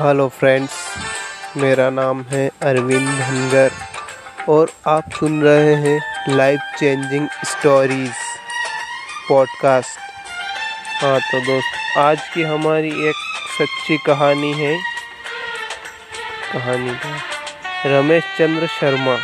Hello 0.00 0.28
friends 0.28 0.72
मेरा 1.56 1.90
नाम 1.90 2.22
है 2.22 2.48
अरविंद 2.62 3.08
धनगर 3.08 3.70
और 4.48 4.70
आप 4.86 5.10
सुन 5.10 5.42
रहे 5.42 5.74
हैं 5.74 6.00
लाइफ 6.36 6.60
चेंजिंग 6.78 7.28
स्टोरीज 7.44 8.10
पॉडकास्ट 9.28 9.98
हाँ 11.02 11.20
तो 11.20 11.40
दोस्त, 11.40 11.98
आज 11.98 12.28
की 12.34 12.42
हमारी 12.42 13.08
एक 13.08 13.14
सच्ची 13.58 13.96
कहानी 14.06 14.52
है। 14.52 14.78
कहानी 16.52 16.94
का 16.94 17.20
रमेश 17.86 18.24
चंद्र 18.38 18.66
शर्मा, 18.66 19.16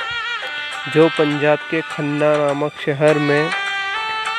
जो 0.94 1.08
पंजाब 1.08 1.58
के 1.70 1.80
खन्ना 1.80 2.36
नामक 2.36 2.72
शहर 2.86 3.18
में 3.18 3.50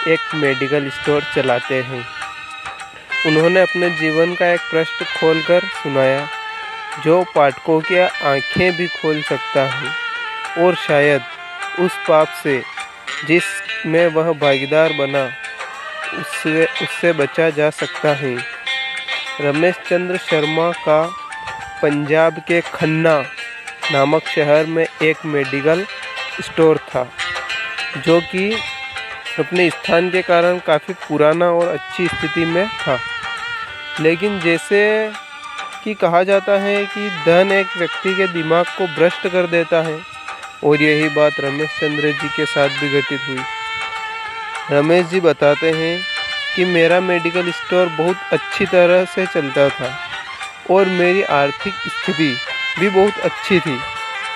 एक 0.08 0.36
मेडिकल 0.36 0.90
स्टोर 0.90 1.22
चलाते 1.36 1.82
हैं। 1.82 2.15
उन्होंने 3.26 3.62
अपने 3.62 3.90
जीवन 3.90 4.36
का 4.36 4.48
एक 4.48 4.60
प्रश्न 4.60 5.06
खोलकर 5.06 5.60
सुनाया, 5.60 6.28
जो 7.06 7.24
पाठकों 7.36 7.80
की 7.82 8.00
आँखें 8.00 8.76
भी 8.76 8.88
खोल 8.88 9.22
सकता 9.22 9.62
है। 9.62 10.06
और 10.58 10.76
शायद 10.76 11.22
उस 11.80 11.92
पाप 12.08 12.28
से 12.44 12.64
जिसमें 13.28 14.08
वह 14.08 14.34
भागीदार 14.34 14.94
बना, 14.94 15.24
उससे 16.20 16.66
उससे 16.66 17.14
बचा 17.14 17.50
जा 17.50 17.70
सकता 17.70 18.10
है। 18.10 18.38
रमेश 19.42 19.76
चंद्र 19.76 20.18
शर्मा 20.18 20.72
का 20.72 21.16
पंजाब 21.82 22.40
के 22.40 22.62
खन्ना 22.62 23.24
नामक 23.92 24.24
शहर 24.28 24.66
में 24.66 24.88
एक 25.02 25.26
मेडिकल 25.26 25.86
स्टोर 26.42 26.78
था, 26.78 27.10
जो 27.98 28.20
कि 28.20 28.52
अपने 29.40 29.70
स्थान 29.70 30.10
के 30.10 30.22
कारण 30.22 30.60
काफ़ी 30.60 30.94
पुराना 30.94 31.46
और 31.46 31.68
अच्छी 31.68 32.08
स्थिति 32.08 32.46
में 32.46 32.68
था। 32.68 33.00
लेकिन 34.02 34.40
जैसे 34.40 35.12
कि 35.84 35.94
कहा 35.94 36.22
जाता 36.24 36.58
है 36.60 36.86
कि 36.86 37.10
धन 37.26 37.52
एक 37.52 37.78
व्यक्ति 37.78 38.14
के 38.16 38.28
दिमाग 38.34 38.66
को 38.78 38.88
भ्रष्ट 38.96 39.28
कर 39.28 39.48
देता 39.48 39.82
है, 39.82 40.00
और 40.64 40.82
यही 40.82 41.10
बात 41.10 41.40
रमेश 41.40 41.70
चंद्र 41.80 42.12
जी 42.12 42.28
के 42.28 42.46
साथ 42.46 42.70
भी 42.82 42.90
घटित 42.92 43.20
हुई। 43.28 43.38
रमेश 44.72 45.06
जी 45.06 45.20
बताते 45.22 45.72
हैं 45.72 45.98
कि 46.56 46.66
मेरा 46.66 47.00
मेडिकल 47.02 47.52
स्टोर 47.52 47.88
बहुत 47.90 48.34
अच्छी 48.34 48.66
तरह 48.66 49.06
से 49.06 49.26
चलता 49.26 49.68
था, 49.70 49.96
और 50.72 50.86
मेरी 50.92 51.22
आर्थिक 51.24 51.74
स्थिति 51.74 52.36
भी 52.80 52.90
बहुत 52.90 53.20
अच्छी 53.22 53.60
थी। 53.60 53.78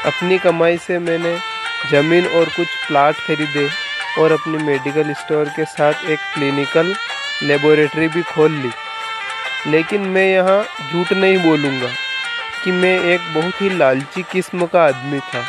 अपनी 0.05 0.37
कमाई 0.39 0.77
से 0.77 0.99
मैंने 0.99 1.37
ज़मीन 1.91 2.27
और 2.29 2.49
कुछ 2.49 2.67
प्लाट 2.87 3.15
खरीदे, 3.17 3.69
और 4.19 4.31
अपने 4.31 4.63
मेडिकल 4.63 5.13
स्टोर 5.13 5.49
के 5.49 5.65
साथ 5.67 6.05
एक 6.05 6.19
क्लिनिकल 6.33 6.93
लेबोरेटरी 7.43 8.07
भी 8.07 8.21
खोल 8.25 8.51
ली। 8.51 8.69
लेकिन 9.67 10.01
मैं 10.01 10.25
यहाँ 10.25 10.63
झूठ 10.91 11.11
नहीं 11.13 11.37
बोलूँगा 11.37 11.87
कि 12.63 12.71
मैं 12.71 12.99
एक 13.03 13.19
बहुत 13.35 13.61
ही 13.61 13.69
लालची 13.69 14.21
किस्म 14.31 14.65
का 14.65 14.83
आदमी 14.83 15.19
था। 15.19 15.43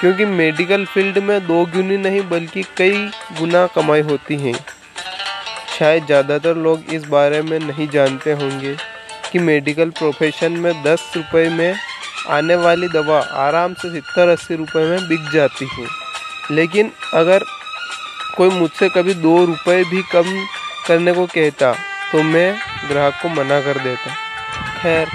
क्योंकि 0.00 0.24
मेडिकल 0.24 0.84
फ़ील्ड 0.84 1.18
में 1.18 1.46
दो 1.46 1.64
गुनी 1.66 1.96
नहीं, 1.96 2.20
बल्कि 2.28 2.62
कई 2.76 3.06
गुना 3.38 3.66
कमाई 3.66 4.00
होती 4.00 4.36
है। 4.36 4.52
शायद 5.78 6.06
ज़्यादातर 6.06 6.56
लोग 6.56 6.92
इस 6.94 7.04
बारे 7.04 7.42
में 7.42 7.58
नहीं 7.58 7.88
जानते 7.88 8.32
होंगे 8.32 8.76
कि 9.32 9.38
मेडिकल 9.38 9.90
प्रोफेशन 9.90 10.52
में 10.52 10.82
दस 10.82 11.12
रुपये 11.16 11.48
में 11.48 11.74
आने 12.30 12.54
वाली 12.56 12.88
दवा 12.88 13.20
आराम 13.38 13.74
से 13.74 13.88
सत्तर 13.90 14.28
अस्सी 14.28 14.56
रुपये 14.56 14.84
में 14.84 15.08
बिक 15.08 15.30
जाती 15.32 15.68
है। 15.72 15.86
लेकिन 16.50 16.90
अगर 17.14 17.44
कोई 18.36 18.50
मुझसे 18.50 18.88
कभी 18.88 19.14
दो 19.14 19.44
रुपये 19.44 19.82
भी 19.84 20.02
कम 20.02 20.34
करने 20.88 21.12
को 21.12 21.26
कहता 21.26 21.74
तो 22.12 22.22
मैं 22.22 22.56
ग्राहक 22.88 23.18
को 23.22 23.28
मना 23.28 23.60
कर 23.60 23.78
देता। 23.78 24.14
खैर, 24.82 25.08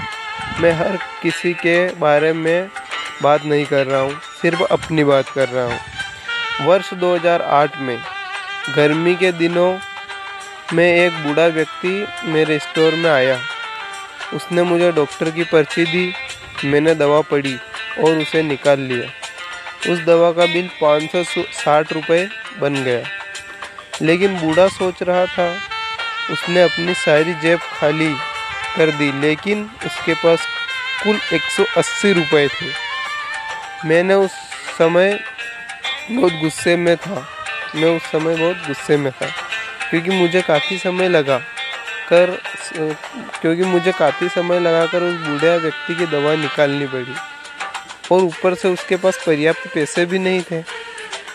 मैं 0.60 0.72
हर 0.72 0.96
किसी 1.22 1.52
के 1.52 1.92
बारे 1.92 2.32
में 2.32 2.68
बात 3.22 3.44
नहीं 3.44 3.64
कर 3.64 3.86
रहा 3.86 4.00
हूँ, 4.00 4.20
सिर्फ़ 4.42 4.62
अपनी 4.62 5.04
बात 5.04 5.28
कर 5.28 5.48
रहा 5.48 5.64
हूँ। 5.64 5.80
वर्ष 6.66 6.94
2008 6.94 7.76
में, 7.76 7.98
गर्मी 8.76 9.14
के 9.14 9.32
दिनों 9.32 9.78
में 10.72 10.96
एक 10.96 11.12
बूढ़ा 11.12 11.46
व्यक्ति 11.46 12.06
मेरे 12.24 12.58
स्टोर 12.58 12.94
में 12.94 13.10
आया। 13.10 13.38
उसने 14.34 14.62
मुझे 14.62 14.92
डॉक्टर 14.92 15.30
की 15.30 15.44
पर्ची 15.44 15.84
दी, 15.84 16.12
मैंने 16.64 16.94
दवा 16.94 17.20
पढ़ी 17.20 17.56
और 17.98 18.18
उसे 18.18 18.42
निकाल 18.42 18.80
लिया। 18.80 19.08
उस 19.92 20.04
दवा 20.04 20.32
का 20.32 20.46
बिल 20.46 20.68
पाँच 20.82 21.16
सौ 21.16 21.42
साठ 21.52 21.92
रुपये 21.92 22.28
बन 22.58 22.74
गया। 22.74 23.02
लेकिन 24.02 24.38
बूढ़ा 24.38 24.68
सोच 24.68 25.02
रहा 25.02 25.26
था 25.26 25.67
उसने 26.30 26.62
अपनी 26.62 26.94
सारी 26.96 27.34
जेब 27.34 27.58
खाली 27.72 28.12
कर 28.76 28.90
दी, 28.90 29.10
लेकिन 29.20 29.62
उसके 29.86 30.14
पास 30.14 30.46
कुल 31.04 31.18
180 31.32 32.12
रुपए 32.12 32.46
थे। 32.50 32.66
मैंने 33.88 34.14
उस 34.14 34.30
समय 34.78 35.18
बहुत 36.10 36.32
गुस्से 36.42 36.76
में 36.76 36.96
था। 36.96 37.26
मैं 37.74 37.96
उस 37.96 38.02
समय 38.02 38.36
बहुत 38.36 38.66
गुस्से 38.66 38.96
में 38.96 39.10
था, 39.12 39.26
क्योंकि 39.90 40.10
मुझे 40.10 40.42
काफ़ी 40.42 40.78
समय 40.78 41.08
लगा 41.08 41.38
कर, 42.08 42.36
क्योंकि 43.40 43.64
मुझे 43.64 43.92
काफ़ी 43.92 44.28
समय 44.28 44.60
लगा 44.60 44.84
कर 44.86 45.02
उस 45.02 45.14
बूढ़े 45.26 45.56
व्यक्ति 45.56 45.94
की 45.94 46.06
दवा 46.06 46.34
निकालनी 46.34 46.86
पड़ी 46.86 47.14
और 48.12 48.22
ऊपर 48.22 48.54
से 48.54 48.68
उसके 48.68 48.96
पास 48.96 49.22
पर्याप्त 49.26 49.68
पैसे 49.74 50.04
भी 50.06 50.18
नहीं 50.18 50.42
थे। 50.42 50.60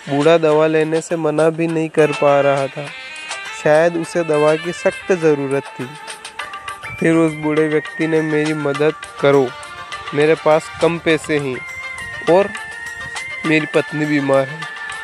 बूढ़ा 0.09 0.37
दवा 0.37 0.67
लेने 0.67 1.01
से 1.01 1.15
मना 1.15 1.49
भी 1.49 1.67
नहीं 1.67 1.89
कर 1.89 2.11
पा 2.11 2.39
रहा 2.41 2.67
था। 2.67 2.85
शायद 3.63 3.97
उसे 3.97 4.23
दवा 4.23 4.55
की 4.55 4.71
सख्त 4.71 5.11
ज़रूरत 5.11 5.63
थी। 5.63 5.89
फिर 6.99 7.15
उस 7.15 7.33
बूढ़े 7.33 7.67
व्यक्ति 7.67 8.07
ने 8.07 8.21
मेरी 8.21 8.53
मदद 8.53 8.93
करो। 9.21 9.47
मेरे 10.13 10.33
पास 10.33 10.71
कम 10.81 10.97
पैसे 10.97 11.37
हैं 11.37 11.57
और 12.35 12.49
मेरी 13.45 13.65
पत्नी 13.65 14.05
बीमार 14.05 14.47
है। 14.47 14.59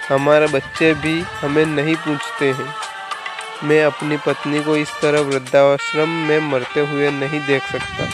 हमारे 0.09 0.47
बच्चे 0.47 0.93
भी 0.93 1.21
हमें 1.21 1.65
नहीं 1.65 1.95
पूछते 1.95 2.51
हैं। 2.51 2.73
मैं 3.63 3.83
अपनी 3.83 4.17
पत्नी 4.17 4.63
को 4.63 4.75
इस 4.75 4.91
तरह 5.01 5.19
वृद्धाश्रम 5.19 6.09
में 6.09 6.39
मरते 6.39 6.79
हुए 6.79 7.11
नहीं 7.11 7.47
देख 7.47 7.63
सकता। 7.63 8.07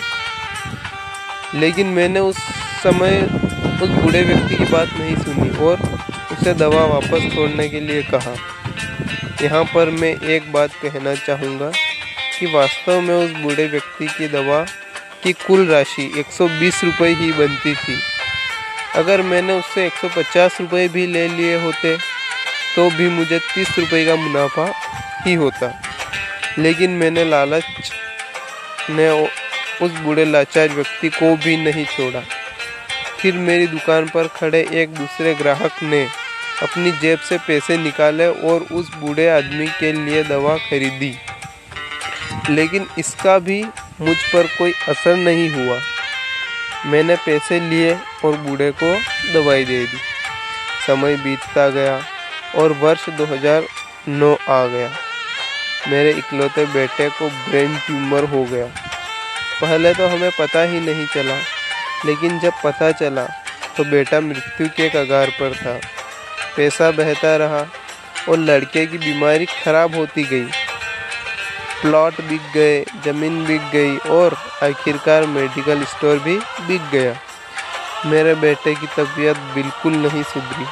लेकिन 1.54 1.88
मैंने 1.88 2.20
उस 2.20 2.38
समय 2.84 3.22
उस 3.84 3.90
बूढ़े 3.90 4.24
व्यक्ति 4.24 4.56
की 4.56 4.66
बात 4.66 4.90
नहीं 4.94 5.16
सुनी 5.16 5.50
और 5.50 5.80
उसे 6.32 6.54
दवा 6.54 6.86
वापस 6.86 7.36
छोड़ने 7.36 7.70
के 7.70 7.80
लिए 7.80 8.04
कहा। 8.04 8.36
यहाँ 9.42 9.64
पर 9.66 9.90
मैं 9.92 10.10
एक 10.26 10.52
बात 10.52 10.74
कहना 10.82 11.14
चाहूँगा 11.16 11.70
कि 12.40 12.46
वास्तव 12.46 13.00
में 13.02 13.14
उस 13.16 13.32
बूढ़े 13.34 13.66
व्यक्ति 13.68 14.06
की 14.08 14.28
दवा 14.28 14.62
की 15.24 15.34
कुल 15.36 15.66
राशि 15.68 16.06
120 16.20 16.84
रुपए 16.84 17.10
ही 17.14 17.32
बनती 17.32 17.74
थी। 17.76 17.98
अगर 18.96 19.22
मैंने 19.22 19.54
उससे 19.54 19.86
150 19.86 20.60
रुपए 20.62 20.88
भी 20.88 21.06
ले 21.08 21.28
लिए 21.28 21.56
होते 21.56 21.96
तो 22.76 22.90
भी 22.90 23.10
मुझे 23.10 23.40
30 23.50 23.78
रुपए 23.80 24.06
का 24.06 24.16
मुनाफा 24.16 24.72
ही 25.26 25.34
होता। 25.34 25.74
लेकिन 26.58 26.92
मैंने 26.92 27.24
लालच 27.26 27.92
ने 28.90 29.10
उस 29.82 29.92
बूढ़े 29.94 30.26
लाचार 30.26 30.70
व्यक्ति 30.70 31.10
को 31.10 31.36
भी 31.36 31.58
नहीं 31.58 31.86
छोड़ा। 31.88 32.22
फिर 33.20 33.38
मेरी 33.40 33.68
दुकान 33.68 34.08
पर 34.08 34.28
खड़े 34.36 34.68
एक 34.74 34.94
दूसरे 34.96 35.34
ग्राहक 35.34 35.84
ने 35.84 36.08
अपनी 36.64 36.92
जेब 36.92 37.20
से 37.20 37.38
पैसे 37.38 37.78
निकाले 37.78 38.28
और 38.28 38.66
उस 38.72 38.94
बूढ़े 38.96 39.28
आदमी 39.30 39.68
के 39.80 39.92
लिए 39.94 40.24
दवा 40.24 40.56
खरीदी। 40.58 41.16
लेकिन 42.50 42.88
इसका 43.00 43.38
भी 43.40 43.64
मुझ 44.02 44.18
पर 44.34 44.48
कोई 44.58 44.74
असर 44.90 45.16
नहीं 45.16 45.50
हुआ। 45.50 45.80
मैंने 46.86 47.16
पैसे 47.16 47.60
लिए 47.60 47.94
और 48.26 48.38
बूढ़े 48.38 48.72
को 48.72 48.94
दवाई 49.34 49.66
दे 49.66 49.86
दी। 49.86 49.98
समय 50.88 51.16
बीतता 51.16 51.70
गया 51.70 52.00
और 52.56 52.74
वर्ष 52.74 53.10
2009 53.10 54.36
आ 54.50 54.66
गया। 54.66 54.90
मेरे 55.88 56.12
इकलौते 56.12 56.66
बेटे 56.66 57.10
को 57.10 57.30
ब्रेन 57.30 57.78
ट्यूमर 57.78 58.24
हो 58.24 58.44
गया। 58.44 58.66
पहले 59.62 59.94
तो 59.94 60.08
हमें 60.08 60.32
पता 60.40 60.62
ही 60.62 60.80
नहीं 60.80 61.06
चला, 61.06 61.36
लेकिन 62.06 62.40
जब 62.40 62.54
पता 62.64 62.92
चला 62.92 63.26
तो 63.78 63.84
बेटा 63.84 64.20
मृत्यु 64.22 64.68
के 64.68 64.90
कगार 64.90 65.30
पर 65.30 65.56
था। 65.56 65.80
पैसा 66.56 66.90
बहता 66.94 67.36
रहा 67.38 67.66
और 68.30 68.38
लड़के 68.40 68.86
की 68.86 68.98
बीमारी 68.98 69.46
खराब 69.46 69.96
होती 69.96 70.24
गई। 70.24 70.46
प्लॉट 71.82 72.22
बिक 72.22 72.42
गए, 72.54 72.84
ज़मीन 73.06 73.44
बिक 73.46 73.70
गई 73.72 73.98
और 74.12 74.36
आखिरकार 74.64 75.26
मेडिकल 75.28 75.84
स्टोर 75.86 76.20
भी 76.20 76.38
बिक 76.68 76.90
गया। 76.92 77.16
मेरे 78.06 78.34
बेटे 78.36 78.74
की 78.76 78.88
तबीयत 78.96 79.38
बिल्कुल 79.56 79.94
नहीं 79.98 80.24
सुधरी। 80.24 80.66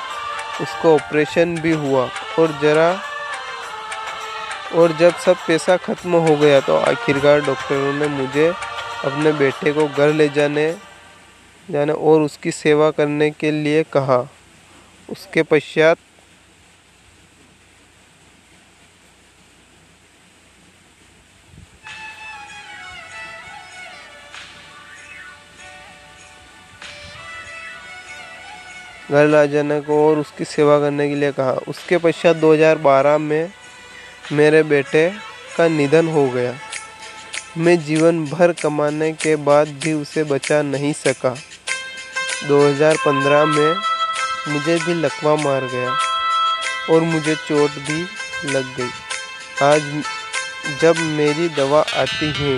उसको 0.62 0.94
ऑपरेशन 0.96 1.56
भी 1.58 1.72
हुआ 1.74 2.08
और 2.40 2.52
ज़रा 2.62 2.90
और 4.76 4.92
जब 5.00 5.16
सब 5.20 5.38
पैसा 5.48 5.76
ख़त्म 5.80 6.20
हो 6.28 6.36
गया 6.36 6.60
तो 6.60 6.78
आखिरकार 6.78 7.42
डॉक्टरों 7.42 7.94
ने 7.94 8.08
मुझे 8.10 8.48
अपने 9.06 9.32
बेटे 9.34 9.74
को 9.74 9.88
घर 9.88 10.14
ले 10.14 10.28
जाने 10.30 10.70
जाने 11.70 11.94
और 11.94 12.22
उसकी 12.22 12.52
सेवा 12.52 12.90
करने 12.92 13.30
के 13.32 13.52
लिए 13.54 13.84
कहा। 13.94 14.18
उसके 15.14 15.44
पश्चात 15.44 15.98
घर 29.12 29.28
लाजाना 29.28 29.80
को 29.80 30.10
और 30.10 30.18
उसकी 30.18 30.46
सेवा 30.46 30.80
करने 30.80 31.08
के 31.10 31.16
लिए 31.16 31.32
कहा। 31.32 31.52
उसके 31.68 31.98
पश्चात 31.98 32.36
2012 32.36 33.18
में 33.18 33.52
मेरे 34.32 34.64
बेटे 34.64 35.10
का 35.58 35.68
निधन 35.68 36.08
हो 36.08 36.28
गया। 36.30 36.54
मैं 37.58 37.76
जीवन 37.80 38.26
भर 38.26 38.52
कमाने 38.52 39.12
के 39.14 39.36
बाद 39.36 39.68
भी 39.84 39.94
उसे 39.94 40.24
बचा 40.24 40.62
नहीं 40.62 40.94
सका। 40.94 41.36
2015 42.48 43.46
में 43.46 43.93
मुझे 44.48 44.76
भी 44.78 44.94
लकवा 44.96 45.36
मार 45.38 45.66
गया 45.66 45.92
और 46.92 47.02
मुझे 47.04 47.36
चोट 47.38 47.72
भी 47.82 48.02
लग 48.46 48.76
गई। 48.78 48.90
आज 49.64 49.82
जब 50.82 50.98
मेरी 51.12 51.48
दवा 51.52 51.80
आती 51.98 52.32
है 52.34 52.58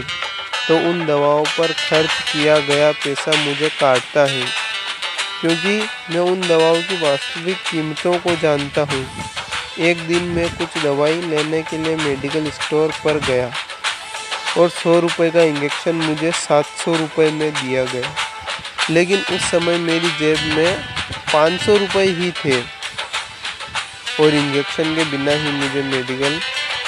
तो 0.68 0.78
उन 0.90 1.06
दवाओं 1.06 1.44
पर 1.48 1.74
खर्च 1.80 2.10
किया 2.32 2.58
गया 2.62 2.92
पैसा 2.94 3.32
मुझे 3.40 3.70
काटता 3.72 4.24
है, 4.24 4.46
क्योंकि 5.42 5.78
मैं 6.12 6.20
उन 6.22 6.42
दवाओं 6.42 6.82
की 6.82 6.98
वास्तविक 7.02 7.58
कीमतों 7.70 8.18
को 8.20 8.36
जानता 8.38 8.82
हूँ। 8.84 9.06
एक 9.82 10.08
दिन 10.08 10.24
मैं 10.32 10.50
कुछ 10.58 10.84
दवाई 10.84 11.22
लेने 11.24 11.62
के 11.64 11.78
लिए 11.78 11.96
मेडिकल 11.98 12.50
स्टोर 12.52 12.92
पर 13.04 13.20
गया 13.22 13.52
और 14.58 14.70
सौ 14.72 15.00
रुपये 15.00 15.30
का 15.32 15.42
इंजेक्शन 15.44 15.96
मुझे 16.02 16.32
सात 16.40 16.66
सौ 16.84 16.96
रुपये 16.96 17.32
में 17.32 17.52
दिया 17.54 17.84
गया। 17.86 18.16
लेकिन 18.90 19.36
उस 19.36 19.50
समय 19.52 19.78
मेरी 19.80 20.10
जेब 20.20 20.40
में 20.58 20.95
पाँच 21.34 21.62
सौ 21.62 21.76
रुपये 21.78 22.08
ही 22.12 22.32
थे। 22.36 22.60
और 24.20 24.34
इंजेक्शन 24.34 24.96
के 24.96 25.04
बिना 25.06 25.32
ही 25.34 25.52
मुझे 25.52 25.82
मेडिकल 25.84 26.40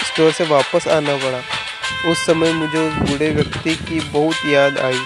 स्टोर 0.06 0.31
से 0.31 0.44
वापस 0.46 0.88
आना 0.88 1.16
पड़ा। 1.18 1.42
उस 2.12 2.25
समय 2.25 2.52
मुझे 2.54 2.78
उस 2.80 2.94
बूढ़े 3.00 3.30
व्यक्ति 3.31 3.75
की 3.78 4.00
बहुत 4.02 4.46
याद 4.46 4.78
आई 4.80 5.00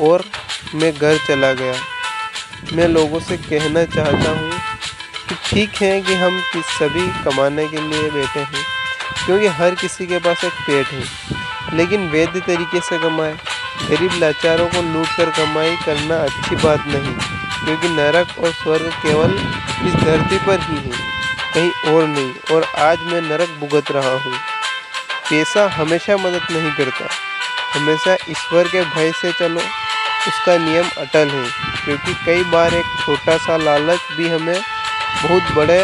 और 0.00 0.24
मैं 0.74 0.92
घर 0.92 1.18
चला 1.18 1.52
गया। 1.52 1.74
मैं 2.72 2.86
लोगों 2.88 3.20
से 3.20 3.36
कहना 3.38 3.84
चाहता 3.86 4.30
हूँ 4.30 4.50
कि 5.28 5.34
ठीक 5.44 5.82
है 5.82 6.00
कि 6.00 6.14
हम 6.14 6.40
किस 6.52 6.66
सभी 6.78 7.06
कमाने 7.24 7.66
के 7.68 7.80
लिए 7.80 8.10
बैठे 8.10 8.40
हैं, 8.40 8.64
क्योंकि 9.26 9.46
हर 9.58 9.74
किसी 9.74 10.06
के 10.06 10.18
पास 10.18 10.44
एक 10.44 10.52
पेट 10.66 10.86
है। 10.86 11.76
लेकिन 11.76 12.08
वैध 12.08 12.40
तरीके 12.46 12.80
से 12.80 12.98
कमाए, 12.98 13.32
गरीब 13.90 14.18
लाचारों 14.20 14.68
को 14.68 14.82
लूट 14.84 15.16
कर 15.16 15.30
कमाई 15.36 15.76
करना 15.76 16.16
अच्छी 16.16 16.56
बात 16.56 16.86
नहीं। 16.86 17.14
क्योंकि 17.64 17.88
नरक 17.88 18.38
और 18.38 18.52
स्वर्ग 18.52 18.92
केवल 19.02 19.34
इस 19.86 19.94
धरती 19.94 20.38
पर 20.38 20.60
ही 20.60 20.76
है, 20.76 21.08
कहीं 21.54 21.92
और 21.92 22.06
नहीं। 22.06 22.32
और 22.52 22.64
आज 22.80 22.98
मैं 23.02 23.20
नरक 23.20 23.56
भुगत 23.60 23.90
रहा 23.90 24.14
हूँ। 24.16 24.32
पैसा 25.30 25.66
हमेशा 25.68 26.16
मदद 26.16 26.46
नहीं 26.50 26.72
करता। 26.72 27.08
हमेशा 27.74 28.16
ईश्वर 28.30 28.68
के 28.68 28.82
भय 28.84 29.12
से 29.12 29.32
चलो, 29.32 29.60
उसका 30.28 30.56
नियम 30.58 30.88
अटल 30.98 31.28
है, 31.28 31.44
क्योंकि 31.84 32.14
कई 32.26 32.44
बार 32.44 32.74
एक 32.74 32.84
छोटा 33.00 33.36
सा 33.38 33.56
लालच 33.56 34.00
भी 34.12 34.28
हमें 34.28 34.60
बहुत 35.22 35.52
बड़े 35.52 35.82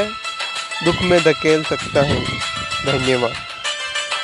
दुख 0.85 1.03
में 1.03 1.21
धकेल 1.23 1.63
सकता 1.65 2.03
है। 2.03 2.25
धन्यवाद। 2.87 3.46